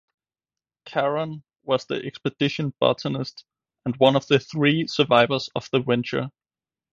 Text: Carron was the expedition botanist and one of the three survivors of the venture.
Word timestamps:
Carron 0.85 1.43
was 1.61 1.85
the 1.85 2.03
expedition 2.03 2.73
botanist 2.79 3.45
and 3.85 3.95
one 3.97 4.15
of 4.15 4.25
the 4.25 4.39
three 4.39 4.87
survivors 4.87 5.47
of 5.53 5.69
the 5.69 5.77
venture. 5.79 6.31